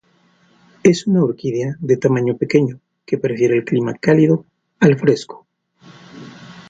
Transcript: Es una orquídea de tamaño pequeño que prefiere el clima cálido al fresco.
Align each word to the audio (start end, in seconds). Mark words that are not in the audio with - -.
Es 0.81 1.05
una 1.05 1.23
orquídea 1.23 1.75
de 1.79 1.95
tamaño 1.95 2.35
pequeño 2.35 2.79
que 3.05 3.19
prefiere 3.19 3.55
el 3.55 3.63
clima 3.65 3.93
cálido 3.93 4.47
al 4.79 4.97
fresco. 4.97 5.45